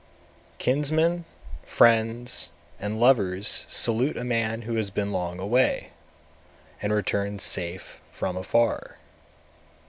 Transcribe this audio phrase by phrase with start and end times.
[0.57, 0.57] 219.
[1.13, 1.25] Kinsmen,
[1.63, 5.91] friends, and lovers salute a man who has been long away,
[6.81, 8.97] and returns safe from afar.